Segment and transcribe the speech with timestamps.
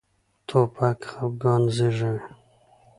[0.47, 2.23] توپک خپګان زېږوي.